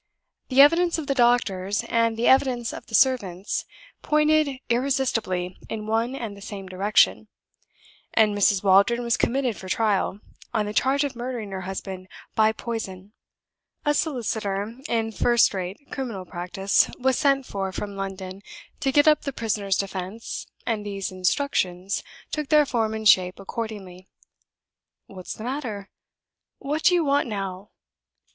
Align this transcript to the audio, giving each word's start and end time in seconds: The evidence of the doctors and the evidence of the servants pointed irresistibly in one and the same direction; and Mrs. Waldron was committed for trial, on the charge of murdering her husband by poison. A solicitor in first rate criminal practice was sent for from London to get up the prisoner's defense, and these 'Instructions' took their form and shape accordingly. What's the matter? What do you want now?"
The 0.49 0.61
evidence 0.61 0.97
of 0.97 1.05
the 1.05 1.13
doctors 1.13 1.83
and 1.83 2.17
the 2.17 2.25
evidence 2.25 2.73
of 2.73 2.87
the 2.87 2.95
servants 2.95 3.65
pointed 4.01 4.57
irresistibly 4.67 5.59
in 5.69 5.85
one 5.85 6.15
and 6.15 6.35
the 6.35 6.41
same 6.41 6.65
direction; 6.65 7.27
and 8.15 8.35
Mrs. 8.35 8.63
Waldron 8.63 9.03
was 9.03 9.15
committed 9.15 9.55
for 9.57 9.69
trial, 9.69 10.19
on 10.55 10.65
the 10.65 10.73
charge 10.73 11.03
of 11.03 11.15
murdering 11.15 11.51
her 11.51 11.61
husband 11.69 12.07
by 12.33 12.51
poison. 12.51 13.13
A 13.85 13.93
solicitor 13.93 14.75
in 14.89 15.11
first 15.11 15.53
rate 15.53 15.77
criminal 15.91 16.25
practice 16.25 16.89
was 16.97 17.15
sent 17.15 17.45
for 17.45 17.71
from 17.71 17.95
London 17.95 18.41
to 18.79 18.91
get 18.91 19.07
up 19.07 19.21
the 19.21 19.31
prisoner's 19.31 19.77
defense, 19.77 20.47
and 20.65 20.83
these 20.83 21.11
'Instructions' 21.11 22.01
took 22.31 22.49
their 22.49 22.65
form 22.65 22.95
and 22.95 23.07
shape 23.07 23.39
accordingly. 23.39 24.07
What's 25.05 25.35
the 25.35 25.43
matter? 25.43 25.91
What 26.57 26.81
do 26.81 26.95
you 26.95 27.05
want 27.05 27.27
now?" 27.27 27.69